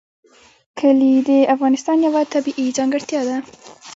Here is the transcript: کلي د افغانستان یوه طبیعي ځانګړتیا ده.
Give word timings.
کلي 0.79 1.13
د 1.27 1.29
افغانستان 1.55 1.97
یوه 2.07 2.21
طبیعي 2.33 2.67
ځانګړتیا 2.77 3.21
ده. 3.29 3.37